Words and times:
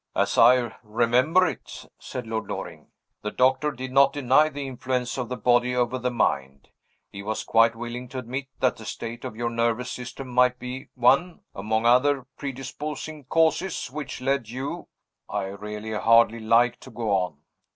"As 0.15 0.35
I 0.35 0.73
remember 0.81 1.45
it," 1.45 1.85
said 1.99 2.25
Lord 2.25 2.47
Loring, 2.47 2.87
"the 3.21 3.29
doctor 3.29 3.71
did 3.71 3.91
not 3.91 4.13
deny 4.13 4.49
the 4.49 4.65
influence 4.65 5.15
of 5.15 5.29
the 5.29 5.37
body 5.37 5.75
over 5.75 5.99
the 5.99 6.09
mind. 6.09 6.69
He 7.11 7.21
was 7.21 7.43
quite 7.43 7.75
willing 7.75 8.07
to 8.07 8.17
admit 8.17 8.47
that 8.61 8.77
the 8.77 8.85
state 8.85 9.23
of 9.23 9.35
your 9.35 9.51
nervous 9.51 9.91
system 9.91 10.27
might 10.29 10.57
be 10.57 10.89
one, 10.95 11.41
among 11.53 11.85
other 11.85 12.25
predisposing 12.35 13.25
causes, 13.25 13.89
which 13.91 14.21
led 14.21 14.49
you 14.49 14.87
I 15.29 15.43
really 15.43 15.91
hardly 15.91 16.39
like 16.39 16.79
to 16.79 16.89
go 16.89 17.11
on." 17.11 17.37